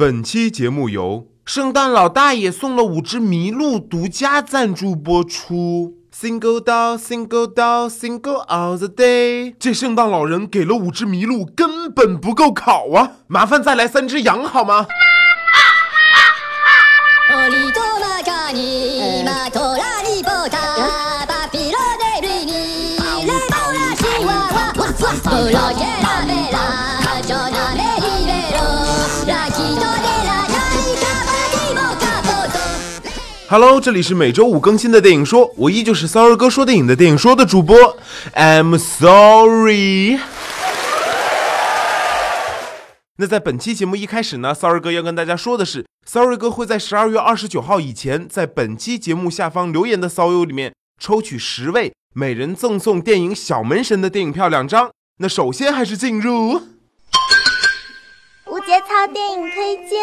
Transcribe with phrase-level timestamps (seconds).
[0.00, 5.96] 本期节目由圣诞老大爷送了五只麋鹿独家赞助播出。
[6.14, 9.56] Single doll, single doll, single all the day。
[9.58, 13.10] 这圣诞老人给了五只麋鹿，根本不够烤啊！
[13.26, 14.86] 麻烦再来三只羊好吗？
[33.50, 37.96] Hello，这里是每周五更新的电影说，我依旧是 sorry 哥说电影的电影说的主播
[38.34, 40.20] ，I'm sorry。
[43.16, 54.90] 那在本期节目一开始呢，，sorry 哥要跟大家说的是，，sorry 哥会在十二月二十九号以前，在本期节目下方留言的骚友里面抽取十位，每人赠送电影《小门神》的电影票两张。
[55.20, 56.60] 那首先还是进入。
[58.44, 59.98] 无节操电影推荐，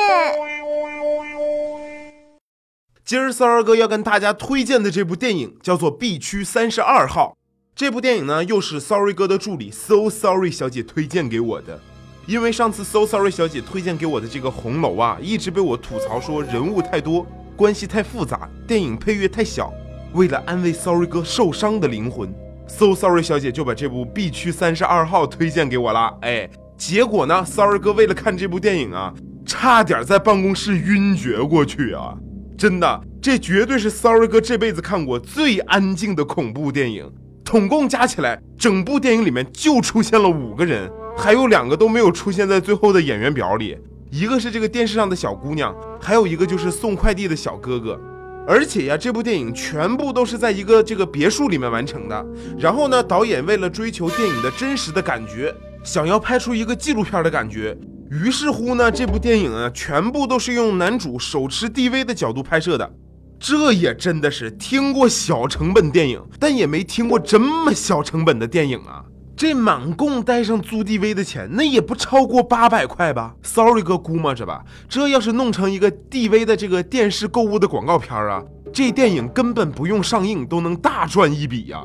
[3.05, 7.37] 今儿骚儿哥要跟大家推荐的这部电影叫做《B 区三十二号》。
[7.75, 11.79] 这部电影呢，又是 Sorry 哥的助理 So Sorry 小姐推荐给我的。
[12.25, 19.71] 因为上次 So Sorry 小姐推荐给我的这个红楼啊，一直被我吐槽说人物太多，关系太复杂，电影配乐太小。
[20.13, 22.33] 为了安慰 Sorry 哥受伤的灵魂
[22.67, 26.11] ，So Sorry 小姐就把这部 B 区三十二号推荐给我了。
[26.21, 29.13] 哎，结果呢，Sorry 哥为了看这部电影啊，
[29.45, 32.17] 差点在办公室晕厥过去啊！
[32.57, 37.11] 真的，这绝对是 Sorry 哥这辈子看过最安静的恐怖电影。
[37.43, 43.77] 统共加起来，整部电影里面就出现了五个人，还有两个都没有出现在最后的演员表里。
[44.09, 47.99] 一个是这个电视上的小姑娘，还有一个就是送快递的小哥哥。
[48.47, 52.25] 而且呀，这部电影全部都是在一个这个别墅里面完成的。
[52.57, 55.53] 然后呢，导演为了追求电影的真实的感觉，
[55.83, 57.77] 想要拍出一个纪录片的感觉，
[58.11, 62.93] 于是乎呢，这部电影啊，全部都是用男主手持 DV 的角度拍摄的。
[63.39, 69.03] 这也真的是听过小成本电影，但也没听过这么小成本的电影啊！
[69.35, 78.41] 这满共带上租 DV 的钱，那也不超过八百块吧？Sorry 哥估摸着吧，这要是弄成一个 DV 的这个电视购物的广告片啊，
[78.71, 81.81] 这电影根本不用上映都能大赚一笔呀！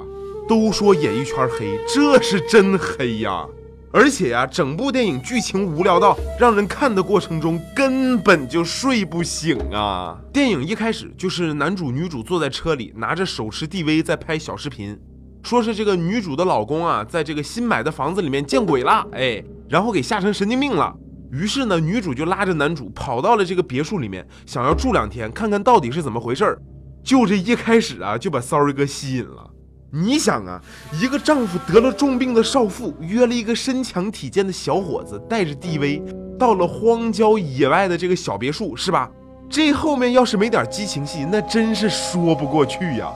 [0.49, 3.45] 都说演艺圈黑，这是真黑呀！
[3.93, 10.17] 而且呀，整部电影剧情无聊到让人看的过程中根本就睡不醒啊！
[10.33, 14.97] 电影一开始就是男主女主坐在车里，拿着手持 DV 在拍小视频，
[15.43, 20.95] 说是这个女主的老公啊，在这个新买的房子里面见鬼了，哎，然后给吓成神经病了。
[21.33, 26.63] 于是呢，女主就拉着男主跑到了这个别墅里面，想要住两天，看看到底是怎么回事儿。
[27.03, 29.51] 就这一开始啊，就把 Sorry 哥吸引了。
[29.93, 30.61] 你想啊，
[31.01, 36.01] 一个丈夫得了重病的少妇，约了一个身强体健的小伙子，带着 DV
[36.39, 39.11] 到了荒郊野外的这个小别墅，是吧？
[39.49, 43.11] 这后面要是没点激情戏，那真是说不过去呀。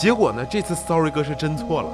[0.00, 1.88] 结果呢，这次 Sorry 哥是真错了。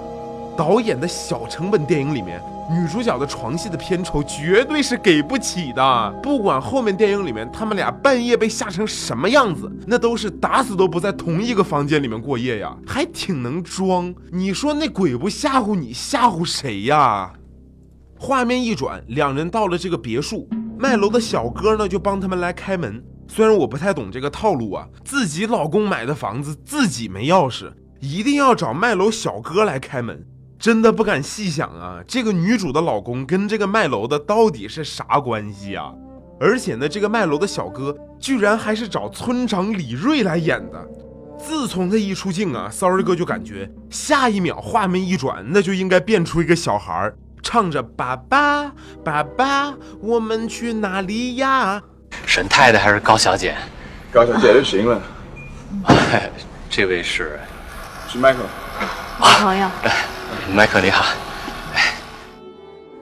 [0.57, 2.41] 导演的小成本电影里面，
[2.71, 6.15] 女主角的床戏的片酬绝对是给不起的。
[6.23, 14.15] 不管后面电影里面他们俩半夜被吓成什么样子，那都是打死都不在同一个房间里面过夜呀，还挺能装。
[14.31, 17.33] 你说那鬼不吓唬你，吓唬谁呀？
[18.17, 20.49] 画面一转，两人到了这个别墅，
[20.79, 23.03] 卖楼的小哥呢就帮他们来开门。
[23.27, 30.25] 虽然我不太懂这个套路啊，自己老公买的房子自己没钥匙，一定要找卖楼小哥来开门。
[30.61, 35.91] 真的不敢细想啊，这个女主的老公跟这个卖楼的到底是啥关系啊？
[36.39, 40.87] 而且呢，这个卖楼的小哥居然还是找村长李瑞来演的。
[41.39, 48.71] 自从他一出镜啊，Sorry 哥就感觉下一秒画面一转，那就应该变出一个小孩儿，唱着“爸爸，
[49.03, 51.81] 爸爸，我们去哪里呀
[52.27, 53.57] 沈太太还是高小姐？
[54.13, 55.01] 高小姐就行了，
[55.85, 56.31] 哎，
[56.69, 57.41] 这位是
[58.07, 58.41] 是迈克。
[59.19, 59.69] 朋友，
[60.55, 61.05] 麦克，你好。！”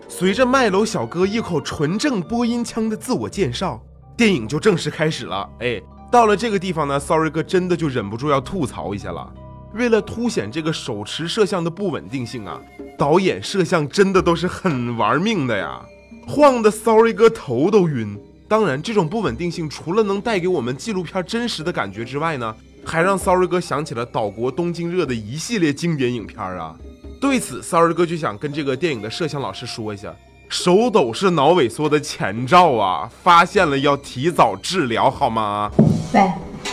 [0.08, 3.80] 随着卖楼小哥一口纯正播音腔的自我介绍，
[4.16, 5.48] 电影就正式开始了。
[5.60, 5.80] 哎，
[6.10, 9.32] 到了这个地方呢，Sorry 哥真的就忍不住要吐槽一下了。
[9.74, 12.58] 为了凸显这个手持摄像的不稳定性啊，
[12.98, 15.80] 导演摄像真的都是很玩命的呀，
[16.26, 18.18] 晃得 Sorry 哥头都晕。
[18.48, 22.56] 当然，这种不稳定性除了能带给我们纪录片真实的感觉之外呢，
[22.88, 26.74] 还让 Sorry 哥想起了岛国东京热的一系列经典影片啊。
[27.20, 30.10] 对此，Sorry 哥就想跟这个电影的摄像老师说一下，
[30.48, 35.70] 手抖是脑萎缩的前兆啊，发现了要提早治疗，好吗？
[36.14, 36.20] 喂，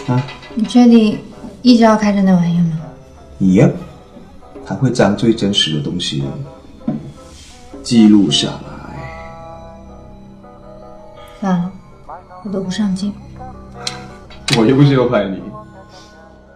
[0.07, 0.23] 啊，
[0.53, 1.19] 你确定
[1.61, 2.79] 一直要开着那玩意吗？
[3.39, 3.69] 耶，
[4.65, 6.23] 它会将最真实的东西
[7.83, 8.55] 记录下来。
[11.41, 11.71] 算了，
[12.45, 13.13] 我都不上镜。
[14.57, 15.41] 我又不是要拍你，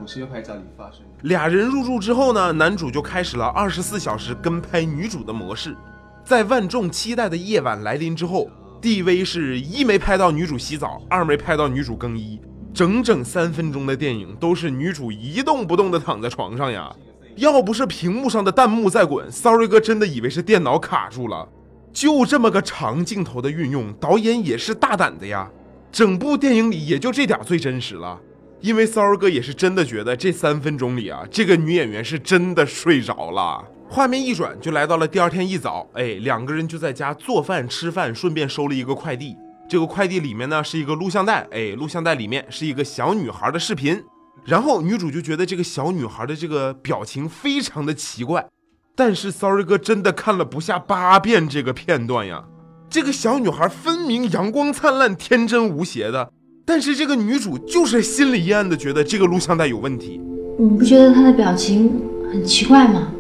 [0.02, 1.06] 我是要拍家里发生的。
[1.24, 5.76] 俩人入住之后呢，男主就开始了二十四小时跟拍女主的模式。
[6.24, 8.50] 在万众期待的夜晚来临之后
[8.82, 12.40] ，DV 是一没拍到女主洗澡，二没拍到女主更衣，
[12.74, 16.96] 整整三分钟的电影都是女主一动不动的躺在床上呀。
[17.36, 21.48] 要不是屏幕上的弹幕在滚，Sorry 哥真的以为是电脑卡住了。
[21.92, 25.50] 就这么个长镜头的运用，导演也是大胆的呀。
[25.92, 28.20] 整部电影里也就这点最真实了，
[28.62, 33.66] 因为 Sorry 哥也是真的觉得这三分钟里啊，这个女演员是真的睡着了。
[33.88, 39.36] 画面一转就来到了第二天一早，哎，两个人就在家做饭吃饭，顺便收了一个快递。
[39.70, 44.04] 这个快递里面呢是一个录像带，哎，录像带里面是一个小女孩的视频。
[44.46, 48.48] 然后女主就觉得这个小女孩的这个表情非常的奇怪，
[48.96, 52.44] 但是 Sorry 哥真的看了不下八遍这个片段呀。
[52.90, 56.32] 这个小女孩分明阳光灿烂、天真无邪的，
[56.70, 60.22] 但是这个女主就是心里阴暗的觉得这个录像带有问题。
[60.60, 62.00] 你不觉得她的表情
[62.32, 63.12] 很奇怪吗？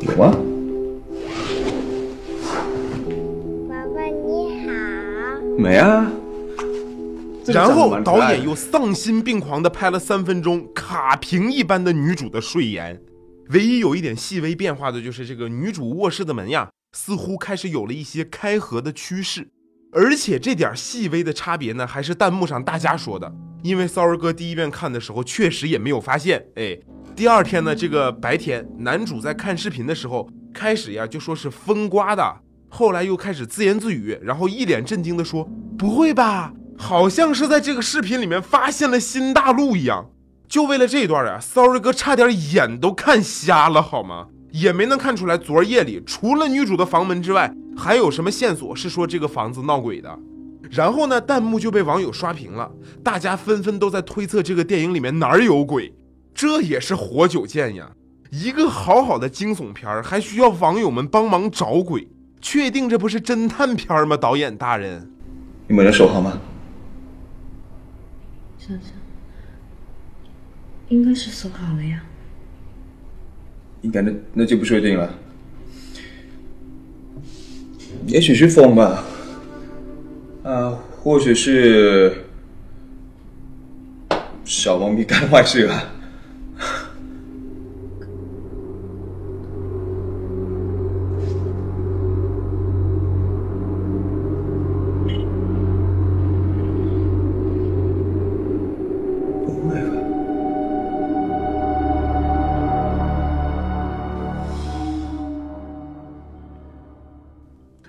[0.00, 0.36] 有啊，
[3.68, 4.72] 娃娃你好，
[5.56, 6.10] 没啊。
[7.46, 13.00] 然后导演又丧心病狂地拍了三分钟卡屏一般的女主的睡颜，
[13.50, 19.46] 唯一有一点细微变化的就是这个女主卧室的门呀，似乎开始有了一些开合的趋势，
[19.94, 23.32] 而且这点细微的差别呢，还是弹幕上大家说的，
[23.62, 26.76] 因为骚儿哥第一遍看的时候确实也没有发现，哎，
[27.14, 35.48] 第二天呢，这个白天男主在看视频的时候，开始呀就说是风刮的，后来又开始自言自语，然后一脸震惊的说
[35.78, 36.52] ：“不会吧？
[36.76, 40.10] 好像是在这个视频里面发现了新大陆一样。”
[40.48, 44.26] 就为了这一段啊，Sorry 哥差点眼都看瞎了，好吗？
[44.50, 50.18] 也没能看出来昨儿夜里除了女主的房门之外，还有什么线索是说这个房子闹鬼的。
[50.70, 52.70] 然后呢，弹幕就被网友刷屏了，
[53.02, 55.92] 大家纷纷都在推测这个电影里面哪儿有鬼，
[56.34, 57.90] 这也是活久见呀。
[58.30, 62.08] 一个好好的惊悚片儿，还需要网友们帮忙找鬼，
[62.40, 64.16] 确定这不是侦探片儿吗？
[64.16, 65.08] 导演大人，
[65.68, 66.40] 你们的手好吗？
[68.58, 68.90] 想想，
[70.88, 72.02] 应该是锁好了呀。
[73.82, 75.14] 应该那那就不确定了，
[78.14, 79.02] 也许是风吧，
[80.44, 82.14] 啊，或许是
[84.44, 85.82] 小猫咪干坏事了。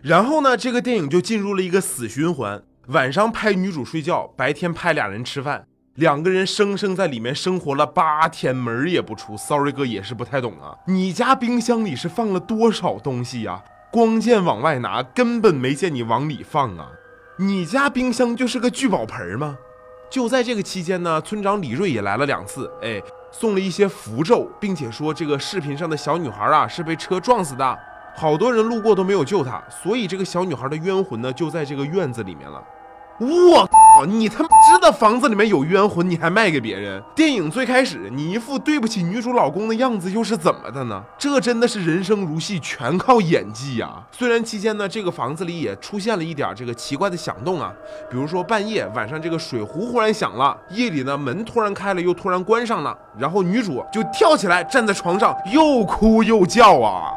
[0.05, 5.65] 然后呢，这个电影就进入了一个死循环，晚上拍女主睡觉，白天拍俩人吃饭，
[5.95, 9.35] 两个人生生在里面生活了八天，门儿也不出。
[9.35, 16.91] Sorry 哥也是不太懂啊，你家冰箱里是放了多少东西呀、光见往外拿，根本没见你往里放啊！
[17.39, 19.57] 你家冰箱就是个聚宝盆吗？
[20.11, 27.79] 就在这个期间呢，村长李瑞也来了两次，哎，送了一些符咒，并且说这个视频上的小女孩啊是被车撞死的，
[28.15, 32.63] 好多人路过都没有救她，所以这个小女孩的冤魂呢就在这个院子里面了。
[33.17, 34.05] 我靠！
[34.05, 37.01] 你他妈知道房子里面有冤魂，你还卖给别人？
[37.15, 41.01] 电影最开始你一副对不起女主老公的样子，又是怎么的呢？
[41.17, 47.71] 这真的是人生如戏，全靠演技呀、虽然期间呢，这个房子里也出现了一点这个奇怪的响动啊，
[48.09, 57.13] 比如说半夜晚上这个水壶忽然响了，夜里呢门突然开了又突然关上了，然后女主就跳起来站在床上又哭又叫啊。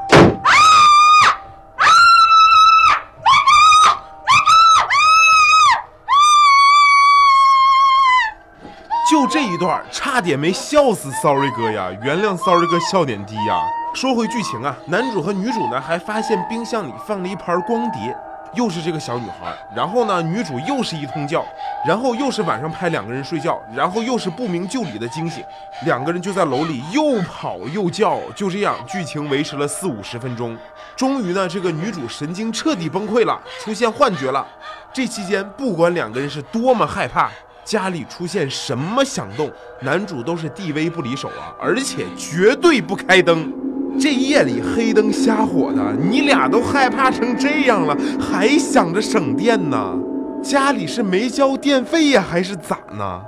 [9.09, 11.89] 就这一段，差点没笑死 Sorry 哥呀！
[12.03, 13.59] 原谅 Sorry 哥笑点低呀。
[13.95, 18.15] 说回剧情啊，男主和女主呢还发现冰箱里放了一盘光碟，
[18.53, 19.57] 又是这个小女孩。
[19.75, 21.43] 然后呢，女主又是一通叫，
[21.87, 25.43] 然后又是晚上拍两个人睡觉，然后又是不明就里的惊醒，
[25.87, 30.55] 两个人就在楼里又跑又叫，就这样剧情维持了四五十分钟。
[30.95, 34.47] 终于呢，这个女主神经彻底崩溃了，出现幻觉了。
[34.93, 37.31] 这期间，不管两个人是多么害怕。
[37.69, 43.53] 家里出现什么响动，男主都是地威不离手啊，而且绝对不开灯。
[44.01, 49.95] 这夜里黑灯瞎火的，你俩都害怕成这样了，还想着省电呢？
[50.43, 53.21] 家里是没交电费呀，还是咋呢？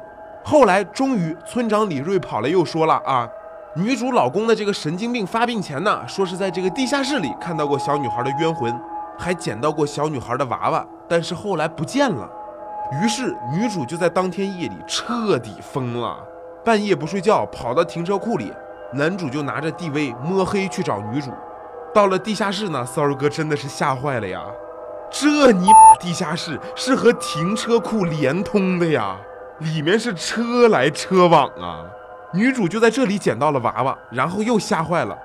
[0.42, 3.28] 后来终于，村长李瑞跑来又说了啊，
[3.76, 8.74] 女主老公的这个神经病发病前呢，说是在这个地下室里看到过小女孩的冤魂，
[9.18, 10.82] 还捡到过小女孩的娃娃。
[11.06, 12.26] 但是后来不见了。
[12.92, 16.18] 于是女主就在当天夜里彻底疯了，
[16.64, 18.52] 半夜不睡觉，跑到停车库里，
[18.92, 21.30] 男主就拿着 DV 摸黑去找女主。
[21.94, 24.42] 到了地下室呢，sorry 哥真的是吓坏了呀！
[25.10, 25.68] 这你
[26.00, 29.16] 地下室是和停车库连通的呀，
[29.58, 31.84] 里面是车来车往啊。
[32.32, 35.16] 女主就在这里捡到了娃娃，然后又吓坏了。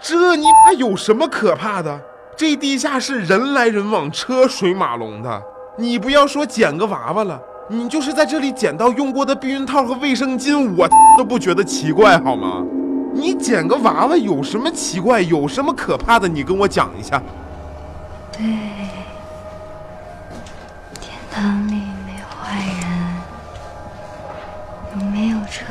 [0.00, 0.46] 这你
[0.78, 2.00] 有什么可怕的？
[2.36, 5.42] 这地下室人来人往，车水马龙的。
[5.76, 7.38] 你不要说捡个娃娃了，
[7.68, 10.88] 你就是在这里捡到用过的避孕套和卫生巾，我
[11.18, 12.62] 都不觉得奇怪，好吗？
[13.12, 15.20] 你捡个娃娃有什么奇怪？
[15.20, 16.28] 有什么可怕的？
[16.28, 17.20] 你跟我讲一下。
[18.32, 18.44] 对，
[21.00, 21.72] 天堂里
[22.06, 22.84] 没有坏人，
[25.00, 25.64] 有没有车，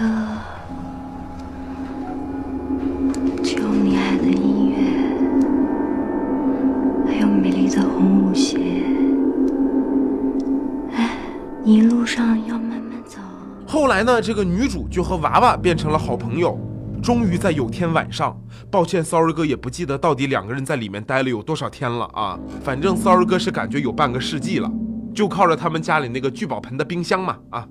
[11.65, 13.19] 一路上要慢慢走。
[13.65, 16.59] 后来呢，这个女主就和娃娃变成了好朋友。
[17.01, 18.37] 终于在有天晚上，
[18.71, 22.39] 抱歉，sorry 哥也不记得到底两个人在里面待了有多少天了啊。
[22.63, 24.71] 反正 sorry 哥是感觉有半个世纪了，
[25.13, 27.67] 就靠着他们家里那个聚宝盆的冰箱嘛啊。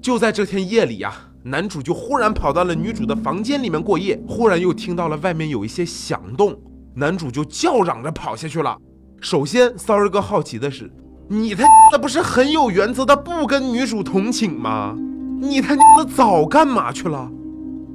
[0.00, 1.12] 就在这天夜里呀、
[1.44, 6.56] 男主就忽然跑到了女主的房间里面过夜，忽然又听到了外面有一些响动，
[6.94, 8.76] 男主就叫嚷着跑下去了。
[9.20, 10.88] 首先，sorry 哥好奇的是，
[11.28, 14.96] 你他妈的不是很有原则的不跟女主同寝吗？
[15.40, 17.28] 你他娘的早干嘛去了？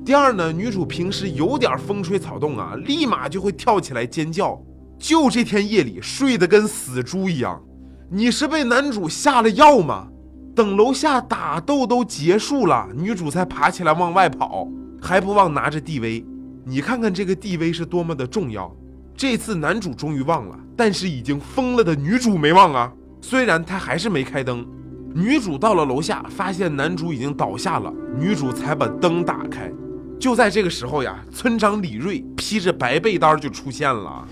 [0.04, 4.62] 第二呢，女主平时有点风吹草动啊，立马就会跳起来尖叫。
[5.00, 7.62] 就这天夜里睡得跟死猪一样，
[8.10, 10.10] 你是被男主下了药吗？
[10.54, 14.68] 等楼下打斗都结束了，女主才爬起来往外跑，
[15.02, 16.26] 还不忘拿着 DV。
[16.66, 18.70] 你看看这个 DV 是多么的重要。
[19.16, 22.92] 这次男主终于忘了，但是已经疯了的女主没忘啊。
[23.22, 24.66] 虽然他还是没开灯，
[25.13, 29.72] 女主到了楼下，发现男主已经倒下了，女主才把灯打开。
[30.20, 34.28] 就在这个时候呀，村长李瑞披着白被单就出现了。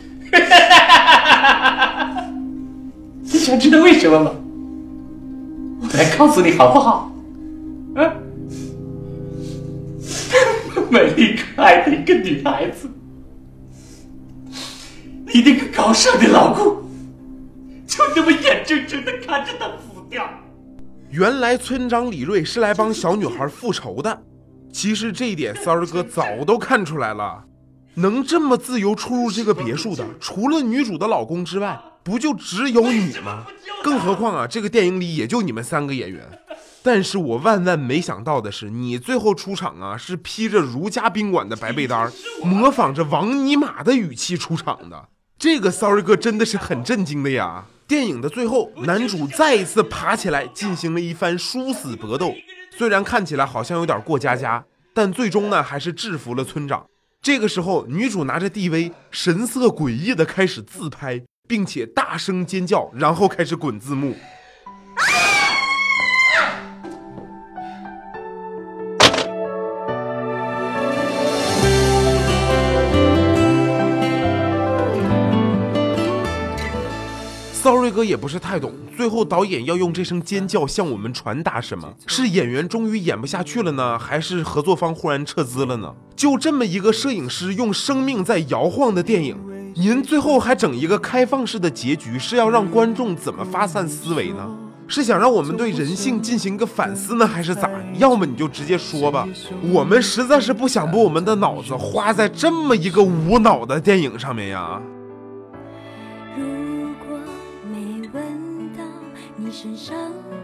[3.21, 4.31] 你想知道为什么吗？
[5.81, 7.11] 我来告诉你好不好？
[7.95, 8.13] 啊，
[10.89, 12.89] 美丽可爱的一个女孩子，
[15.33, 16.77] 你那个高尚的老公，
[18.07, 20.29] 就那么眼睁睁的看着他死掉。
[21.09, 24.23] 原来村长李瑞是来帮小女孩复仇的。
[24.71, 27.43] 其实这一点三儿哥早都看出来了。
[27.95, 33.45] 能这么自由出入这个别墅的，除了女主的老公之外，不就只有你吗？
[33.83, 36.21] 更何况啊，这个电影里也就你们三个演员。
[36.81, 42.09] 但是我万万没想到的是，你最后出场啊，是披着如家宾馆的白被单，
[42.43, 45.09] 模仿着王尼玛的语气出场的。
[45.39, 47.63] 这个 sorry 哥真的是很震惊的呀！
[47.87, 52.35] 电影的最后，男主再一次爬起来，进行了一番殊死搏斗。
[52.77, 56.85] 虽然看起来好像有点过家家，但最终呢，还是制服了村长。
[57.21, 64.17] 这个时候，女主拿着 DV，神色诡异的开始自拍，并且大声尖叫，然后开始滚字幕。
[77.69, 81.87] 赵瑞哥也不是太懂，最后导演要用这声尖叫向我们传达什么？
[82.07, 85.93] 是演员终于演不下去了呢，还是合作方忽然撤资了呢？
[86.15, 89.37] 就这么一个摄影师用生命在摇晃的电影，
[89.75, 94.49] 您最后还整一个开放式的结局，是要让观众怎么发散思维呢？
[94.87, 97.69] 是想让我们对人性进行一个反思呢，还是咋？
[97.99, 99.27] 要么你就直接说吧，
[99.71, 104.81] 我们实在是不想把我们的脑子花在这么一个无脑的电影上面呀。
[106.35, 106.45] 如
[107.07, 107.19] 果
[107.63, 108.83] 没闻到
[109.35, 109.95] 你身上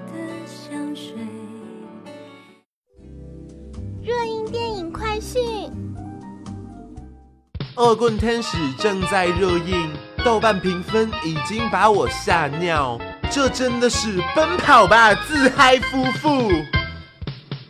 [0.07, 0.13] 的
[0.45, 1.15] 香水，
[4.03, 5.71] 热映电影快讯。
[7.77, 9.89] 恶棍天使正在热映，
[10.23, 12.99] 豆瓣评分已经把我吓尿，
[13.31, 16.51] 这真的是奔跑吧自嗨夫妇。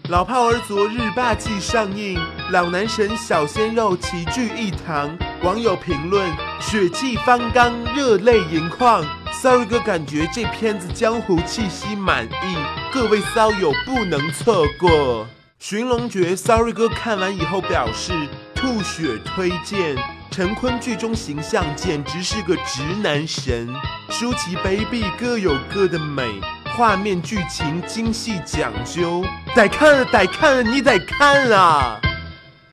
[0.10, 2.20] 老炮儿昨日霸气上映，
[2.52, 9.04] 老男神小鲜肉齐聚一堂，网友评论血气方刚，热泪盈眶。
[9.46, 12.58] Sorry 哥感觉这片子江湖气息满意，
[12.92, 15.28] 各位骚友不能错过。
[15.60, 18.12] 寻龙诀，Sorry 哥看完以后表示
[18.56, 19.96] 吐血推荐。
[20.32, 23.72] 陈坤剧中形象简直是个直男神，
[24.10, 26.42] 舒淇、baby 各有各的美，
[26.76, 29.24] 画面剧情精细讲究，
[29.54, 32.00] 得看得看，你得看啊！